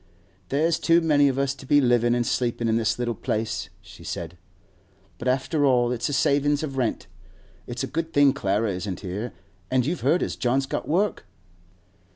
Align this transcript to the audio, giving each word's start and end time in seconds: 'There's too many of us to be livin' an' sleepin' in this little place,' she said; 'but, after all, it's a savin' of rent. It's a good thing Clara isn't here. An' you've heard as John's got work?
'There's 0.49 0.79
too 0.79 0.99
many 0.99 1.27
of 1.27 1.37
us 1.37 1.53
to 1.53 1.63
be 1.63 1.79
livin' 1.79 2.15
an' 2.15 2.23
sleepin' 2.23 2.67
in 2.67 2.75
this 2.75 2.97
little 2.97 3.13
place,' 3.13 3.69
she 3.81 4.03
said; 4.03 4.35
'but, 5.19 5.27
after 5.27 5.63
all, 5.63 5.91
it's 5.91 6.09
a 6.09 6.13
savin' 6.13 6.53
of 6.63 6.75
rent. 6.75 7.05
It's 7.67 7.83
a 7.83 7.93
good 7.93 8.11
thing 8.11 8.33
Clara 8.33 8.71
isn't 8.71 9.01
here. 9.01 9.31
An' 9.69 9.83
you've 9.83 10.01
heard 10.01 10.23
as 10.23 10.35
John's 10.35 10.65
got 10.65 10.87
work? 10.87 11.27